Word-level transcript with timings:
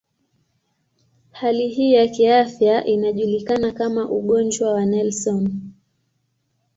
Hali 1.31 1.67
hii 1.67 1.93
ya 1.93 2.07
kiafya 2.07 2.85
inajulikana 2.85 3.71
kama 3.71 4.09
ugonjwa 4.09 4.73
wa 4.73 4.85
Nelson. 4.85 5.61